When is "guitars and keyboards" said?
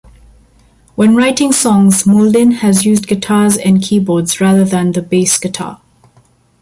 3.05-4.41